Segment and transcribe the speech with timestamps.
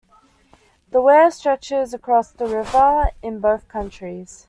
[0.89, 4.39] The weir stretches across the river, in both counties.